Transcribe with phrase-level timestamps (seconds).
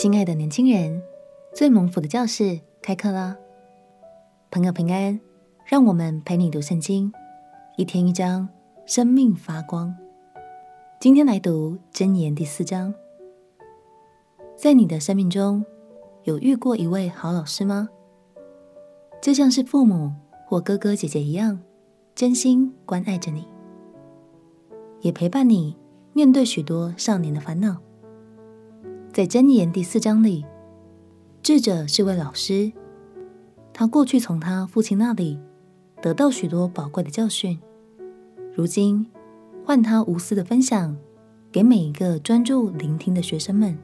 [0.00, 1.02] 亲爱的年轻人，
[1.52, 3.36] 最蒙福的教室开课了。
[4.48, 5.18] 朋友平安，
[5.64, 7.12] 让我们陪你读圣经，
[7.76, 8.48] 一天一章，
[8.86, 9.92] 生命发光。
[11.00, 12.94] 今天来读箴言第四章。
[14.54, 15.66] 在你的生命中，
[16.22, 17.88] 有遇过一位好老师吗？
[19.20, 20.12] 就像是父母
[20.46, 21.58] 或哥哥姐姐一样，
[22.14, 23.48] 真心关爱着你，
[25.00, 25.76] 也陪伴你
[26.12, 27.78] 面对许多少年的烦恼。
[29.18, 30.46] 在箴言第四章里，
[31.42, 32.70] 智者是位老师，
[33.72, 35.40] 他过去从他父亲那里
[36.00, 37.58] 得到许多宝贵的教训，
[38.54, 39.04] 如今
[39.64, 40.96] 换他无私的分享
[41.50, 43.76] 给每一个专注聆听的学生们，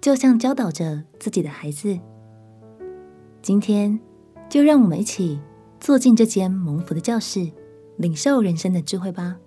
[0.00, 1.98] 就像教导着自己的孩子。
[3.42, 3.98] 今天
[4.48, 5.40] 就让我们一起
[5.80, 7.50] 坐进这间蒙福的教室，
[7.96, 9.38] 领受人生的智慧吧。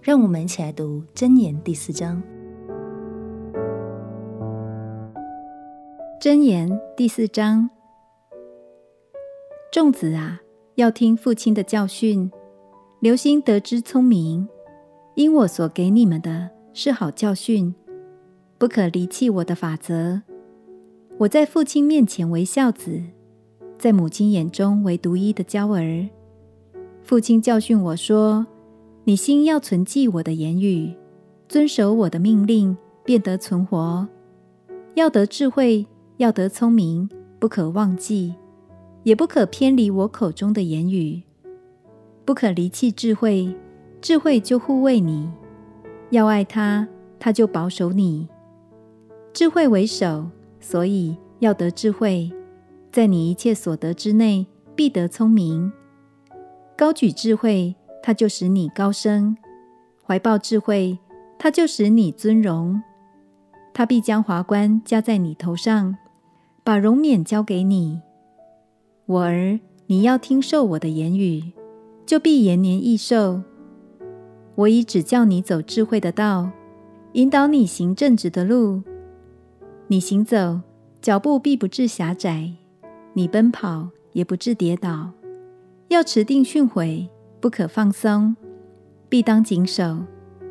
[0.00, 2.22] 让我们一起来读箴言第四章。
[6.22, 7.68] 箴言第四章：
[9.72, 10.40] 众子啊，
[10.76, 12.30] 要听父亲的教训，
[13.00, 14.48] 留心得知聪明，
[15.16, 17.74] 因我所给你们的是好教训，
[18.56, 20.22] 不可离弃我的法则。
[21.18, 23.02] 我在父亲面前为孝子，
[23.76, 26.08] 在母亲眼中为独一的娇儿。
[27.02, 28.46] 父亲教训我说
[29.02, 30.94] ：“你心要存记我的言语，
[31.48, 34.06] 遵守我的命令，便得存活。
[34.94, 35.84] 要得智慧。”
[36.22, 38.36] 要得聪明，不可忘记，
[39.02, 41.20] 也不可偏离我口中的言语，
[42.24, 43.52] 不可离弃智慧，
[44.00, 45.28] 智慧就护卫你；
[46.10, 46.86] 要爱他，
[47.18, 48.28] 他就保守你。
[49.32, 52.30] 智慧为首，所以要得智慧，
[52.92, 55.72] 在你一切所得之内，必得聪明。
[56.76, 59.34] 高举智慧，他就使你高升；
[60.06, 61.00] 怀抱智慧，
[61.36, 62.80] 他就使你尊荣。
[63.74, 65.96] 他必将华冠加在你头上。
[66.64, 68.00] 把荣冕交给你，
[69.06, 71.42] 我儿，你要听受我的言语，
[72.06, 73.42] 就必延年益寿。
[74.54, 76.52] 我已指教你走智慧的道，
[77.14, 78.80] 引导你行正直的路。
[79.88, 80.60] 你行走，
[81.00, 82.52] 脚步必不致狭窄；
[83.14, 85.10] 你奔跑，也不致跌倒。
[85.88, 87.08] 要持定训诲，
[87.40, 88.36] 不可放松，
[89.08, 89.98] 必当谨守，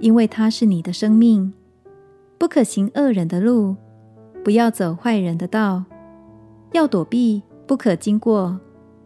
[0.02, 1.54] 因为它是你的生命。
[2.38, 3.78] 不可行恶人的路，
[4.44, 5.86] 不要走坏人的道。
[6.72, 8.58] 要躲避，不可经过；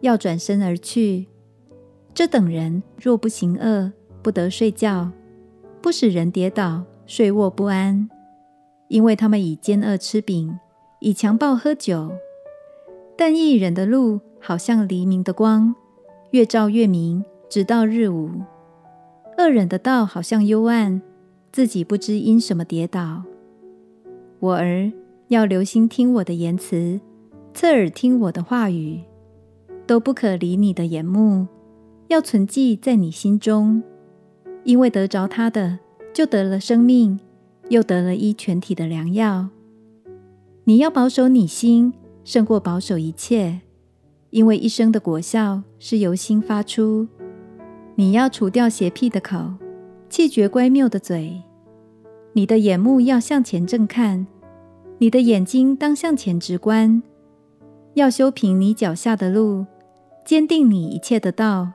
[0.01, 1.27] 要转身而去。
[2.13, 5.11] 这等人若不行恶，不得睡觉，
[5.81, 8.09] 不使人跌倒，睡卧不安。
[8.87, 10.59] 因为他们以奸恶吃饼，
[10.99, 12.11] 以强暴喝酒。
[13.17, 15.73] 但义人的路好像黎明的光，
[16.31, 18.29] 越照越明，直到日午。
[19.37, 21.01] 恶人的道好像幽暗，
[21.51, 23.23] 自己不知因什么跌倒。
[24.39, 24.91] 我儿，
[25.29, 26.99] 要留心听我的言辞。
[27.55, 28.99] 侧耳听我的话语，
[29.88, 31.47] 都不可离你的眼目，
[32.09, 33.81] 要存记在你心中，
[34.66, 35.79] 因为得着它的，
[36.13, 37.17] 就得了生命，
[37.69, 39.47] 又得了医全体的良药。
[40.65, 41.94] 你要保守你心，
[42.25, 43.61] 胜过保守一切，
[44.31, 47.07] 因为一生的果效是由心发出。
[47.95, 49.53] 你要除掉邪僻的口，
[50.09, 51.41] 弃绝乖谬的嘴。
[52.33, 54.27] 你的眼目要向前正看，
[54.97, 57.01] 你的眼睛当向前直观。
[57.95, 59.66] 要修平你脚下的路，
[60.25, 61.72] 坚定你一切的道，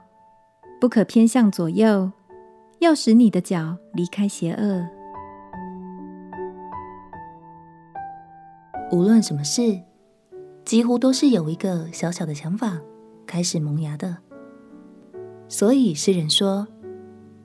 [0.79, 2.13] 不可偏向左右，
[2.81, 4.87] 要使你的脚离开邪恶。
[8.93, 9.81] 无论什么事，
[10.63, 12.79] 几乎都是有一个小小的想法
[13.27, 14.19] 开始萌芽的。
[15.49, 16.69] 所以诗人说：“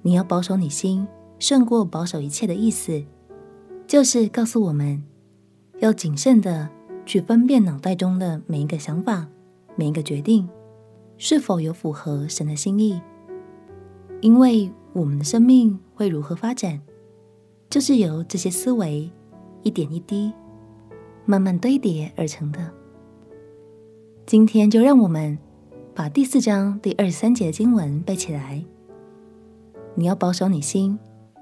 [0.03, 1.07] 你要保守你心，
[1.39, 3.05] 胜过保守一切”的意思，
[3.87, 5.01] 就是告诉我们
[5.79, 6.74] 要谨慎的。
[7.05, 9.27] 去分辨脑袋中的每一个想法、
[9.75, 10.49] 每一个决定，
[11.17, 12.99] 是否有符合神的心意。
[14.21, 16.81] 因为我们的生命会如何发展，
[17.69, 19.11] 就是由这些思维
[19.61, 20.33] 一点一滴
[21.25, 22.71] 慢慢堆叠而成的。
[24.25, 25.37] 今天就让我们
[25.93, 28.65] 把第四章第二十三节的经文背起来。
[29.93, 30.97] 你要保守你心，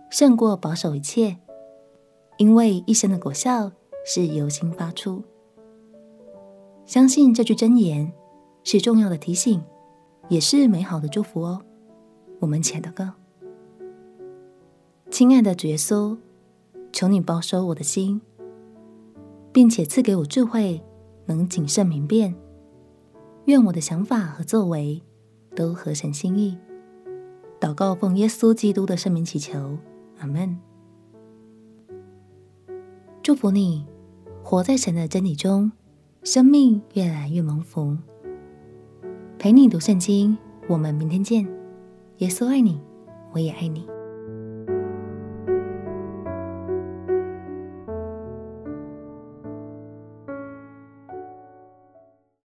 [0.10, 1.38] 胜过保守一切，
[2.38, 3.72] 因为一生的果效
[4.06, 5.24] 是由心发出。
[6.94, 8.14] 相信这句箴言
[8.64, 9.60] 是重要的提醒，
[10.30, 11.60] 也是美好的祝福哦。
[12.40, 13.10] 我们且祷告：
[15.10, 16.16] 亲爱的主耶稣，
[16.92, 18.22] 求你保守我的心，
[19.52, 20.84] 并且赐给我智慧，
[21.26, 22.36] 能谨慎明辨。
[23.46, 25.02] 愿我的想法和作为
[25.56, 26.56] 都合神心意。
[27.60, 29.80] 祷告奉耶稣基督的圣名祈求，
[30.20, 30.60] 阿门。
[33.24, 33.84] 祝福你
[34.44, 35.72] 活在神的真理中，
[36.26, 37.98] 生命越来越蒙福。
[39.38, 40.38] 陪你读圣经，
[40.70, 41.46] 我们明天见。
[42.20, 42.80] 耶稣爱你，
[43.34, 43.86] 我也爱你。